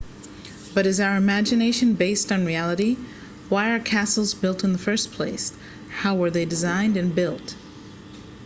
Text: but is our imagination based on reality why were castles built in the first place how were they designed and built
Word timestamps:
but 0.73 0.87
is 0.87 0.99
our 0.99 1.15
imagination 1.15 1.93
based 1.93 2.31
on 2.31 2.43
reality 2.43 2.97
why 3.49 3.69
were 3.69 3.83
castles 3.83 4.33
built 4.33 4.63
in 4.63 4.71
the 4.73 4.79
first 4.79 5.11
place 5.11 5.53
how 5.91 6.15
were 6.15 6.31
they 6.31 6.43
designed 6.43 6.97
and 6.97 7.13
built 7.13 7.53